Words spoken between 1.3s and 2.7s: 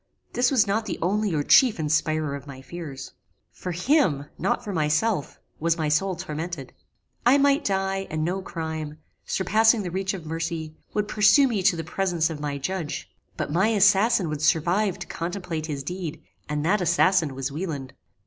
or chief inspirer of my